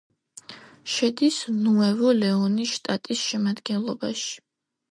შედის 0.93 1.37
ნუევო-ლეონის 1.67 2.73
შტატის 2.79 3.25
შემადგენლობაში. 3.29 4.37